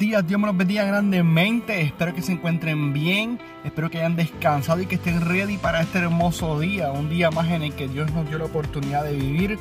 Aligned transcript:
días, 0.00 0.26
Dios 0.26 0.40
me 0.40 0.46
los 0.46 0.56
bendiga 0.56 0.82
grandemente. 0.84 1.82
Espero 1.82 2.14
que 2.14 2.22
se 2.22 2.32
encuentren 2.32 2.94
bien, 2.94 3.38
espero 3.64 3.90
que 3.90 3.98
hayan 3.98 4.16
descansado 4.16 4.80
y 4.80 4.86
que 4.86 4.94
estén 4.94 5.20
ready 5.20 5.58
para 5.58 5.82
este 5.82 5.98
hermoso 5.98 6.58
día. 6.58 6.90
Un 6.90 7.10
día 7.10 7.30
más 7.30 7.50
en 7.50 7.62
el 7.62 7.74
que 7.74 7.86
Dios 7.86 8.10
nos 8.12 8.26
dio 8.26 8.38
la 8.38 8.46
oportunidad 8.46 9.04
de 9.04 9.12
vivir. 9.12 9.58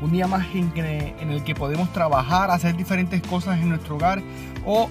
Un 0.00 0.10
día 0.10 0.26
más 0.26 0.46
en, 0.54 0.72
en 0.74 1.30
el 1.30 1.44
que 1.44 1.54
podemos 1.54 1.92
trabajar, 1.92 2.50
hacer 2.50 2.74
diferentes 2.74 3.20
cosas 3.22 3.60
en 3.60 3.68
nuestro 3.68 3.96
hogar 3.96 4.22
o 4.64 4.88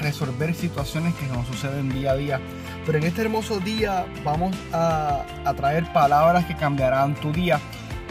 resolver 0.00 0.52
situaciones 0.54 1.14
que 1.14 1.26
nos 1.28 1.46
suceden 1.46 1.90
día 1.90 2.10
a 2.10 2.16
día. 2.16 2.40
Pero 2.84 2.98
en 2.98 3.04
este 3.04 3.22
hermoso 3.22 3.60
día 3.60 4.04
vamos 4.24 4.54
a, 4.72 5.24
a 5.44 5.54
traer 5.54 5.90
palabras 5.92 6.44
que 6.44 6.56
cambiarán 6.56 7.14
tu 7.14 7.32
día. 7.32 7.60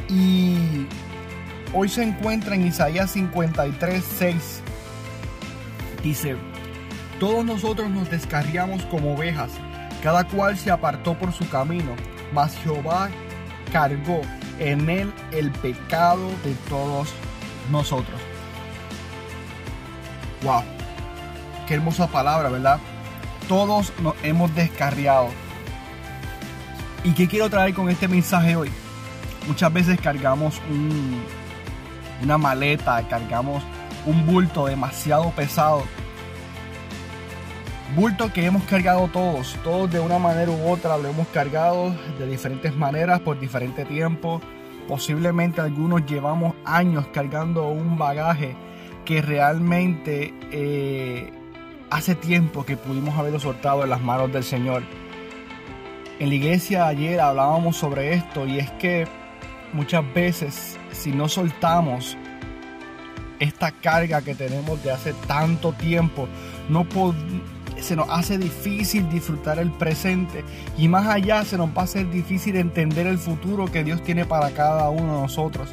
Y 0.07 0.88
hoy 1.73 1.90
se 1.90 2.02
encuentra 2.02 2.55
en 2.55 2.66
Isaías 2.66 3.12
53, 3.12 4.04
6 4.18 4.63
Dice, 6.03 6.38
todos 7.20 7.44
nosotros 7.44 7.89
nos 7.89 8.09
descarriamos 8.09 8.84
como 8.85 9.13
ovejas, 9.13 9.52
cada 10.02 10.23
cual 10.23 10.57
se 10.57 10.71
apartó 10.71 11.17
por 11.17 11.34
su 11.34 11.48
camino, 11.49 11.94
mas 12.34 12.57
Jehová 12.63 13.09
cargó 13.71 14.21
en 14.59 14.90
él 14.90 15.13
el 15.31 15.52
pecado 15.52 16.30
de 16.43 16.54
todos 16.70 17.09
nosotros. 17.70 18.20
Wow, 20.43 20.63
qué 21.67 21.73
hermosa 21.73 22.07
palabra, 22.07 22.49
¿verdad? 22.49 22.79
Todos 23.49 23.91
nos 24.02 24.16
hemos 24.23 24.54
descarriado. 24.55 25.27
¿Y 27.04 27.12
qué 27.12 27.27
quiero 27.27 27.49
traer 27.49 27.73
con 27.73 27.90
este 27.90 28.07
mensaje 28.07 28.55
hoy? 28.55 28.70
Muchas 29.48 29.71
veces 29.73 29.99
cargamos 29.99 30.62
una 32.21 32.38
maleta, 32.38 33.05
cargamos 33.09 33.63
un 34.05 34.26
bulto 34.26 34.66
demasiado 34.66 35.32
pesado. 35.32 35.84
Bulto 37.96 38.32
que 38.32 38.46
hemos 38.46 38.64
cargado 38.64 39.08
todos, 39.08 39.58
todos 39.64 39.92
de 39.92 40.00
una 40.00 40.20
manera 40.20 40.52
u 40.52 40.70
otra 40.70 40.98
lo 40.98 41.10
hemos 41.10 41.28
cargado 41.30 41.96
de 42.20 42.27
diferentes 42.27 42.76
maneras 42.76 43.20
por 43.22 43.40
diferente 43.40 43.84
tiempo. 43.86 44.42
Posiblemente 44.88 45.62
algunos 45.62 46.05
llevamos 46.05 46.54
años 46.66 47.08
cargando 47.12 47.68
un 47.70 47.98
bagaje 47.98 48.55
que 49.05 49.22
realmente 49.22 50.34
eh, 50.52 51.32
hace 51.90 52.14
tiempo 52.14 52.64
que 52.64 52.77
pudimos 52.77 53.18
haberlo 53.18 53.40
soltado 53.40 53.84
en 53.84 53.90
las 53.90 54.02
manos 54.02 54.32
del 54.32 54.44
Señor. 54.44 54.84
En 56.20 56.30
la 56.30 56.36
iglesia 56.36 56.86
ayer 56.86 57.20
hablábamos 57.20 57.77
sobre 57.77 58.14
esto 58.14 58.46
y 58.46 58.60
es 58.60 58.70
que 58.72 59.08
muchas 59.74 60.04
veces 60.14 60.77
si 60.92 61.12
no 61.12 61.27
soltamos 61.27 62.18
esta 63.40 63.71
carga 63.71 64.22
que 64.22 64.35
tenemos 64.35 64.84
de 64.84 64.91
hace 64.91 65.13
tanto 65.28 65.72
tiempo, 65.73 66.28
no 66.68 66.85
se 67.79 67.96
nos 67.96 68.09
hace 68.09 68.38
difícil 68.38 69.09
disfrutar 69.09 69.59
el 69.59 69.72
presente 69.72 70.44
y 70.78 70.88
más 70.88 71.07
allá 71.07 71.44
se 71.46 71.57
nos 71.57 71.69
va 71.69 71.81
a 71.81 71.84
hacer 71.85 72.09
difícil 72.12 72.57
entender 72.57 73.07
el 73.07 73.18
futuro 73.18 73.72
que 73.72 73.84
Dios 73.84 74.03
tiene 74.03 74.25
para 74.25 74.51
cada 74.51 74.90
uno 74.90 75.16
de 75.16 75.22
nosotros. 75.22 75.69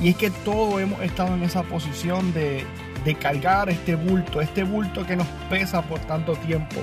Y 0.00 0.10
es 0.10 0.16
que 0.16 0.30
todos 0.30 0.80
hemos 0.80 1.00
estado 1.00 1.34
en 1.34 1.42
esa 1.42 1.62
posición 1.64 2.32
de, 2.32 2.64
de 3.04 3.14
cargar 3.16 3.68
este 3.68 3.96
bulto, 3.96 4.40
este 4.40 4.62
bulto 4.62 5.04
que 5.06 5.16
nos 5.16 5.26
pesa 5.50 5.82
por 5.82 5.98
tanto 6.00 6.36
tiempo. 6.36 6.76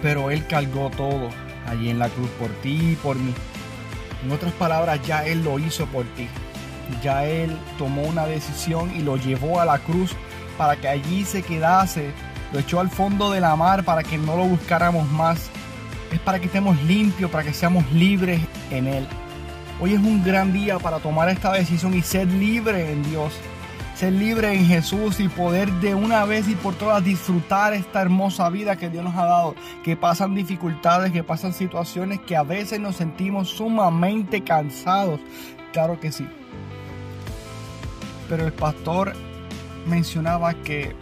Pero 0.00 0.30
Él 0.32 0.44
cargó 0.48 0.90
todo 0.90 1.28
allí 1.68 1.90
en 1.90 2.00
la 2.00 2.08
cruz 2.08 2.28
por 2.30 2.48
ti 2.62 2.92
y 2.92 2.96
por 2.96 3.16
mí. 3.16 3.32
En 4.24 4.32
otras 4.32 4.52
palabras, 4.54 5.00
ya 5.06 5.24
Él 5.24 5.44
lo 5.44 5.60
hizo 5.60 5.86
por 5.86 6.04
ti 6.16 6.26
ya 7.02 7.24
Él 7.24 7.56
tomó 7.78 8.02
una 8.02 8.26
decisión 8.26 8.92
y 8.96 9.02
lo 9.02 9.16
llevó 9.16 9.60
a 9.60 9.64
la 9.64 9.78
cruz 9.78 10.14
para 10.58 10.76
que 10.76 10.88
allí 10.88 11.24
se 11.24 11.42
quedase, 11.42 12.10
lo 12.52 12.58
echó 12.58 12.80
al 12.80 12.90
fondo 12.90 13.30
de 13.30 13.40
la 13.40 13.56
mar 13.56 13.84
para 13.84 14.02
que 14.02 14.18
no 14.18 14.36
lo 14.36 14.44
buscáramos 14.44 15.10
más. 15.10 15.50
Es 16.12 16.20
para 16.20 16.38
que 16.38 16.46
estemos 16.46 16.80
limpios, 16.82 17.30
para 17.30 17.44
que 17.44 17.54
seamos 17.54 17.90
libres 17.92 18.40
en 18.70 18.86
Él. 18.86 19.06
Hoy 19.80 19.94
es 19.94 19.98
un 19.98 20.22
gran 20.22 20.52
día 20.52 20.78
para 20.78 20.98
tomar 20.98 21.28
esta 21.30 21.52
decisión 21.52 21.94
y 21.94 22.02
ser 22.02 22.28
libre 22.28 22.92
en 22.92 23.02
Dios. 23.04 23.32
Ser 23.94 24.12
libre 24.12 24.52
en 24.52 24.66
Jesús 24.66 25.20
y 25.20 25.28
poder 25.28 25.70
de 25.74 25.94
una 25.94 26.24
vez 26.24 26.48
y 26.48 26.54
por 26.54 26.74
todas 26.74 27.02
disfrutar 27.04 27.72
esta 27.72 28.02
hermosa 28.02 28.48
vida 28.50 28.76
que 28.76 28.90
Dios 28.90 29.04
nos 29.04 29.14
ha 29.16 29.24
dado. 29.24 29.54
Que 29.82 29.96
pasan 29.96 30.34
dificultades, 30.34 31.12
que 31.12 31.24
pasan 31.24 31.54
situaciones 31.54 32.20
que 32.20 32.36
a 32.36 32.42
veces 32.42 32.78
nos 32.78 32.96
sentimos 32.96 33.48
sumamente 33.48 34.42
cansados. 34.42 35.20
Claro 35.72 35.98
que 35.98 36.12
sí 36.12 36.26
pero 38.32 38.46
el 38.46 38.52
pastor 38.54 39.12
mencionaba 39.86 40.54
que 40.54 40.96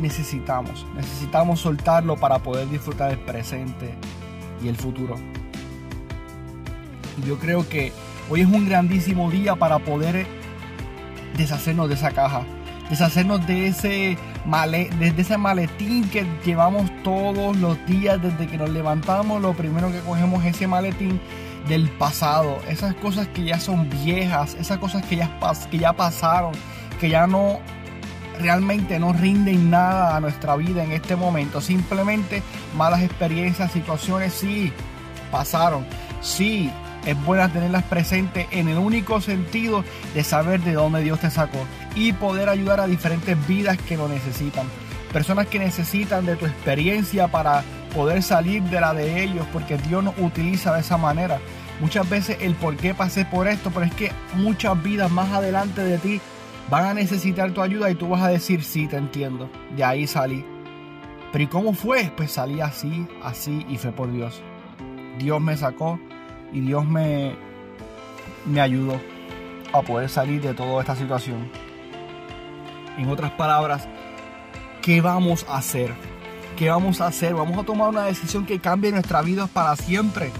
necesitamos, 0.00 0.84
necesitamos 0.94 1.60
soltarlo 1.60 2.14
para 2.16 2.40
poder 2.40 2.68
disfrutar 2.68 3.10
el 3.10 3.18
presente 3.20 3.94
y 4.62 4.68
el 4.68 4.76
futuro. 4.76 5.16
Y 7.16 7.26
yo 7.26 7.38
creo 7.38 7.66
que 7.66 7.90
hoy 8.28 8.42
es 8.42 8.46
un 8.46 8.68
grandísimo 8.68 9.30
día 9.30 9.56
para 9.56 9.78
poder 9.78 10.26
deshacernos 11.38 11.88
de 11.88 11.94
esa 11.94 12.10
caja, 12.10 12.42
deshacernos 12.90 13.46
de 13.46 13.68
ese, 13.68 14.18
de 14.44 15.14
ese 15.16 15.38
maletín 15.38 16.06
que 16.10 16.26
llevamos 16.44 16.90
todos 17.02 17.56
los 17.56 17.78
días 17.86 18.20
desde 18.20 18.46
que 18.46 18.58
nos 18.58 18.68
levantamos. 18.68 19.40
Lo 19.40 19.54
primero 19.54 19.90
que 19.90 20.00
cogemos 20.00 20.44
es 20.44 20.54
ese 20.54 20.66
maletín 20.66 21.18
del 21.66 21.88
pasado, 21.88 22.58
esas 22.68 22.94
cosas 22.96 23.28
que 23.28 23.44
ya 23.44 23.58
son 23.58 23.88
viejas, 23.88 24.54
esas 24.60 24.78
cosas 24.78 25.04
que 25.06 25.16
ya, 25.16 25.30
que 25.70 25.78
ya 25.78 25.92
pasaron, 25.94 26.52
que 27.04 27.10
ya 27.10 27.26
no 27.26 27.60
realmente 28.40 28.98
no 28.98 29.12
rinden 29.12 29.68
nada 29.68 30.16
a 30.16 30.20
nuestra 30.20 30.56
vida 30.56 30.82
en 30.82 30.92
este 30.92 31.16
momento. 31.16 31.60
Simplemente 31.60 32.42
malas 32.74 33.02
experiencias, 33.02 33.72
situaciones 33.72 34.32
sí 34.32 34.72
pasaron. 35.30 35.84
Sí, 36.22 36.70
es 37.04 37.22
buena 37.26 37.52
tenerlas 37.52 37.82
presentes 37.82 38.46
en 38.52 38.68
el 38.68 38.78
único 38.78 39.20
sentido 39.20 39.84
de 40.14 40.24
saber 40.24 40.62
de 40.62 40.72
dónde 40.72 41.02
Dios 41.02 41.20
te 41.20 41.28
sacó 41.28 41.58
y 41.94 42.14
poder 42.14 42.48
ayudar 42.48 42.80
a 42.80 42.86
diferentes 42.86 43.36
vidas 43.46 43.76
que 43.76 43.98
lo 43.98 44.08
necesitan. 44.08 44.66
Personas 45.12 45.48
que 45.48 45.58
necesitan 45.58 46.24
de 46.24 46.36
tu 46.36 46.46
experiencia 46.46 47.28
para 47.28 47.64
poder 47.94 48.22
salir 48.22 48.62
de 48.62 48.80
la 48.80 48.94
de 48.94 49.22
ellos 49.22 49.46
porque 49.52 49.76
Dios 49.76 50.02
nos 50.02 50.14
utiliza 50.16 50.72
de 50.72 50.80
esa 50.80 50.96
manera. 50.96 51.38
Muchas 51.80 52.08
veces 52.08 52.38
el 52.40 52.54
por 52.54 52.78
qué 52.78 52.94
pasé 52.94 53.26
por 53.26 53.46
esto, 53.46 53.70
pero 53.74 53.84
es 53.84 53.92
que 53.92 54.10
muchas 54.36 54.82
vidas 54.82 55.10
más 55.10 55.30
adelante 55.32 55.82
de 55.82 55.98
ti 55.98 56.20
van 56.70 56.84
a 56.84 56.94
necesitar 56.94 57.52
tu 57.52 57.60
ayuda 57.60 57.90
y 57.90 57.94
tú 57.94 58.08
vas 58.08 58.22
a 58.22 58.28
decir, 58.28 58.62
sí, 58.62 58.86
te 58.86 58.96
entiendo, 58.96 59.50
de 59.76 59.84
ahí 59.84 60.06
salí. 60.06 60.44
Pero 61.32 61.44
¿y 61.44 61.46
cómo 61.48 61.72
fue? 61.72 62.12
Pues 62.16 62.32
salí 62.32 62.60
así, 62.60 63.06
así 63.22 63.66
y 63.68 63.76
fue 63.76 63.92
por 63.92 64.12
Dios. 64.12 64.40
Dios 65.18 65.40
me 65.40 65.56
sacó 65.56 65.98
y 66.52 66.60
Dios 66.60 66.86
me, 66.86 67.34
me 68.46 68.60
ayudó 68.60 69.00
a 69.72 69.82
poder 69.82 70.08
salir 70.08 70.40
de 70.40 70.54
toda 70.54 70.80
esta 70.80 70.94
situación. 70.94 71.50
En 72.96 73.08
otras 73.08 73.32
palabras, 73.32 73.88
¿qué 74.80 75.00
vamos 75.00 75.44
a 75.48 75.56
hacer? 75.56 75.92
¿Qué 76.56 76.70
vamos 76.70 77.00
a 77.00 77.08
hacer? 77.08 77.34
Vamos 77.34 77.58
a 77.58 77.64
tomar 77.64 77.88
una 77.88 78.04
decisión 78.04 78.46
que 78.46 78.60
cambie 78.60 78.92
nuestra 78.92 79.20
vida 79.20 79.48
para 79.48 79.74
siempre. 79.74 80.30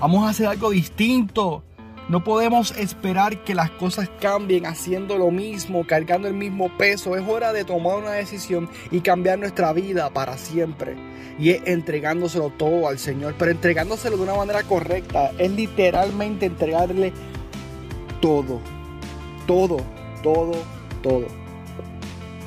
Vamos 0.00 0.26
a 0.26 0.30
hacer 0.30 0.46
algo 0.46 0.70
distinto. 0.70 1.62
No 2.06 2.22
podemos 2.22 2.72
esperar 2.76 3.44
que 3.44 3.54
las 3.54 3.70
cosas 3.70 4.10
cambien 4.20 4.66
haciendo 4.66 5.16
lo 5.16 5.30
mismo, 5.30 5.86
cargando 5.86 6.28
el 6.28 6.34
mismo 6.34 6.68
peso. 6.76 7.16
Es 7.16 7.26
hora 7.26 7.54
de 7.54 7.64
tomar 7.64 7.96
una 7.96 8.10
decisión 8.10 8.68
y 8.90 9.00
cambiar 9.00 9.38
nuestra 9.38 9.72
vida 9.72 10.10
para 10.10 10.36
siempre. 10.36 10.96
Y 11.38 11.50
es 11.50 11.62
entregándoselo 11.64 12.50
todo 12.50 12.88
al 12.88 12.98
Señor, 12.98 13.34
pero 13.38 13.50
entregándoselo 13.50 14.18
de 14.18 14.22
una 14.22 14.34
manera 14.34 14.62
correcta. 14.64 15.32
Es 15.38 15.50
literalmente 15.50 16.44
entregarle 16.44 17.14
todo, 18.20 18.60
todo, 19.46 19.78
todo, 20.22 20.52
todo. 21.02 21.26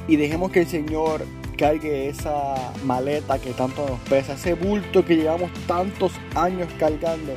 Y 0.07 0.18
dejemos 0.18 0.51
que 0.51 0.62
el 0.62 0.68
Señor 0.68 1.25
cargue 1.57 2.10
esa 2.10 2.74
maleta 2.86 3.39
que 3.39 3.53
tanto 3.53 3.88
nos 3.89 4.00
pesa, 4.01 4.33
ese 4.33 4.53
bulto 4.53 5.03
que 5.03 5.15
llevamos 5.15 5.50
tantos 5.65 6.12
años 6.36 6.68
cargando 6.77 7.33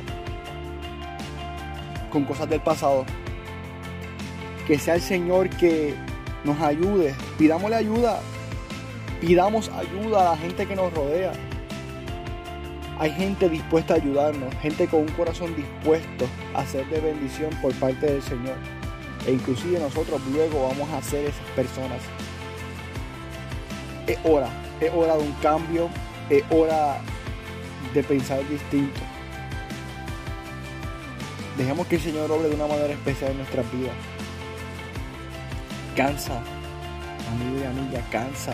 con 2.11 2.25
cosas 2.25 2.47
del 2.49 2.61
pasado. 2.61 3.05
Que 4.67 4.77
sea 4.77 4.95
el 4.95 5.01
Señor 5.01 5.49
que 5.49 5.95
nos 6.43 6.59
ayude. 6.61 7.15
Pidámosle 7.37 7.75
ayuda. 7.75 8.19
Pidamos 9.19 9.69
ayuda 9.69 10.21
a 10.21 10.31
la 10.31 10.37
gente 10.37 10.65
que 10.65 10.75
nos 10.75 10.93
rodea. 10.93 11.31
Hay 12.97 13.11
gente 13.11 13.49
dispuesta 13.49 13.93
a 13.93 13.97
ayudarnos, 13.97 14.53
gente 14.61 14.87
con 14.87 15.01
un 15.01 15.07
corazón 15.09 15.55
dispuesto 15.55 16.27
a 16.53 16.65
ser 16.65 16.87
de 16.87 16.99
bendición 16.99 17.49
por 17.61 17.73
parte 17.75 18.05
del 18.05 18.21
Señor. 18.21 18.55
E 19.27 19.31
inclusive 19.31 19.79
nosotros 19.79 20.21
luego 20.31 20.67
vamos 20.67 20.89
a 20.91 21.01
ser 21.01 21.25
esas 21.25 21.45
personas. 21.55 21.99
Es 24.07 24.17
hora, 24.23 24.49
es 24.79 24.91
hora 24.93 25.15
de 25.17 25.23
un 25.23 25.33
cambio, 25.33 25.89
es 26.29 26.43
hora 26.49 26.97
de 27.93 28.03
pensar 28.03 28.47
distinto. 28.49 28.99
Dejemos 31.61 31.85
que 31.85 31.97
el 31.97 32.01
Señor 32.01 32.31
obre 32.31 32.49
de 32.49 32.55
una 32.55 32.65
manera 32.65 32.91
especial 32.91 33.29
en 33.29 33.37
nuestras 33.37 33.71
vidas. 33.71 33.93
Cansa, 35.95 36.41
amigo 37.31 37.61
y 37.61 37.63
amiga, 37.63 38.03
cansa. 38.11 38.53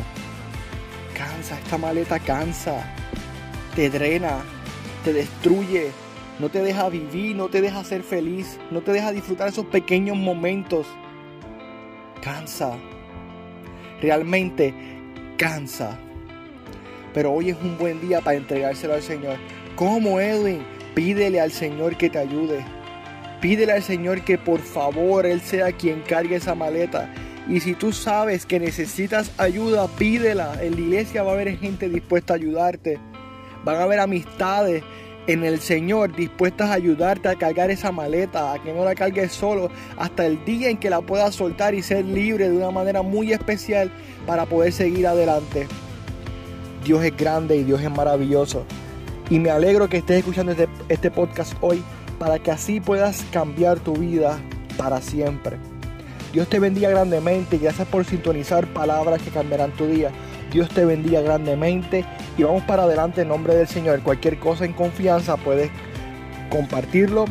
Cansa, 1.15 1.57
esta 1.57 1.77
maleta 1.77 2.19
cansa. 2.19 2.93
Te 3.77 3.89
drena, 3.89 4.39
te 5.05 5.13
destruye, 5.13 5.91
no 6.39 6.49
te 6.49 6.61
deja 6.61 6.89
vivir, 6.89 7.33
no 7.33 7.47
te 7.47 7.61
deja 7.61 7.81
ser 7.85 8.03
feliz, 8.03 8.59
no 8.71 8.81
te 8.81 8.91
deja 8.91 9.13
disfrutar 9.13 9.47
esos 9.47 9.67
pequeños 9.67 10.17
momentos. 10.17 10.85
Cansa. 12.21 12.75
Realmente 14.01 14.73
cansa. 15.37 15.97
Pero 17.13 17.31
hoy 17.31 17.51
es 17.51 17.57
un 17.61 17.77
buen 17.77 18.01
día 18.01 18.19
para 18.19 18.35
entregárselo 18.35 18.95
al 18.95 19.01
Señor. 19.01 19.37
¿Cómo, 19.77 20.19
Edwin? 20.19 20.61
Pídele 20.93 21.39
al 21.39 21.53
Señor 21.53 21.95
que 21.95 22.09
te 22.09 22.19
ayude. 22.19 22.76
Pídele 23.41 23.73
al 23.73 23.83
Señor 23.83 24.21
que 24.21 24.37
por 24.37 24.59
favor 24.59 25.25
Él 25.25 25.41
sea 25.41 25.71
quien 25.71 26.01
cargue 26.01 26.37
esa 26.37 26.55
maleta. 26.55 27.13
Y 27.47 27.59
si 27.59 27.75
tú 27.75 27.93
sabes 27.93 28.45
que 28.45 28.59
necesitas 28.59 29.31
ayuda, 29.37 29.87
pídela. 29.87 30.61
En 30.61 30.75
la 30.75 30.81
iglesia 30.81 31.23
va 31.23 31.31
a 31.31 31.33
haber 31.35 31.57
gente 31.57 31.87
dispuesta 31.87 32.33
a 32.33 32.37
ayudarte. 32.37 32.99
Van 33.63 33.77
a 33.77 33.83
haber 33.83 33.99
amistades 33.99 34.83
en 35.27 35.43
el 35.43 35.59
Señor 35.59 36.15
dispuestas 36.15 36.69
a 36.69 36.73
ayudarte 36.73 37.29
a 37.29 37.35
cargar 37.35 37.69
esa 37.69 37.91
maleta, 37.91 38.53
a 38.53 38.63
que 38.63 38.73
no 38.73 38.83
la 38.83 38.95
cargues 38.95 39.33
solo, 39.33 39.69
hasta 39.97 40.25
el 40.25 40.43
día 40.45 40.69
en 40.69 40.77
que 40.77 40.89
la 40.89 41.01
puedas 41.01 41.35
soltar 41.35 41.75
y 41.75 41.83
ser 41.83 42.05
libre 42.05 42.49
de 42.49 42.55
una 42.55 42.71
manera 42.71 43.01
muy 43.01 43.33
especial 43.33 43.91
para 44.25 44.45
poder 44.45 44.71
seguir 44.71 45.05
adelante. 45.05 45.67
Dios 46.83 47.03
es 47.03 47.15
grande 47.15 47.57
y 47.57 47.63
Dios 47.63 47.81
es 47.81 47.91
maravilloso. 47.91 48.65
Y 49.29 49.39
me 49.39 49.49
alegro 49.49 49.89
que 49.89 49.97
estés 49.97 50.19
escuchando 50.19 50.53
este, 50.53 50.69
este 50.87 51.11
podcast 51.11 51.53
hoy 51.59 51.83
para 52.19 52.39
que 52.39 52.51
así 52.51 52.79
puedas 52.79 53.23
cambiar 53.31 53.79
tu 53.79 53.93
vida 53.93 54.39
para 54.77 55.01
siempre. 55.01 55.57
Dios 56.33 56.47
te 56.47 56.59
bendiga 56.59 56.89
grandemente 56.89 57.55
y 57.55 57.59
gracias 57.59 57.87
por 57.87 58.05
sintonizar 58.05 58.67
palabras 58.67 59.21
que 59.21 59.29
cambiarán 59.29 59.71
tu 59.71 59.87
día. 59.87 60.11
Dios 60.51 60.69
te 60.69 60.85
bendiga 60.85 61.21
grandemente 61.21 62.05
y 62.37 62.43
vamos 62.43 62.63
para 62.63 62.83
adelante 62.83 63.21
en 63.21 63.29
nombre 63.29 63.55
del 63.55 63.67
Señor. 63.67 64.01
Cualquier 64.01 64.37
cosa 64.39 64.65
en 64.65 64.73
confianza 64.73 65.37
puedes 65.37 65.69
compartirlo, 66.49 67.25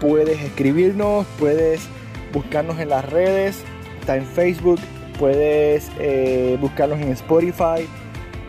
puedes 0.00 0.40
escribirnos, 0.40 1.26
puedes 1.38 1.88
buscarnos 2.32 2.78
en 2.80 2.90
las 2.90 3.04
redes, 3.08 3.62
está 4.00 4.16
en 4.16 4.26
Facebook, 4.26 4.80
puedes 5.18 5.90
eh, 5.98 6.58
buscarnos 6.60 7.00
en 7.00 7.08
Spotify, 7.10 7.88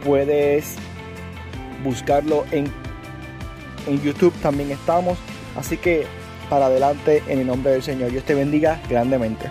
puedes 0.04 0.76
buscarlo 1.84 2.46
en, 2.52 2.66
en 3.88 4.02
YouTube, 4.02 4.34
también 4.42 4.72
estamos. 4.72 5.18
Así 5.56 5.78
que 5.78 6.06
para 6.50 6.68
adelante 6.68 7.24
en 7.28 7.40
el 7.40 7.48
nombre 7.48 7.72
del 7.72 7.84
Señor. 7.84 8.12
Dios 8.12 8.24
te 8.24 8.36
bendiga 8.36 8.80
grandemente. 8.90 9.50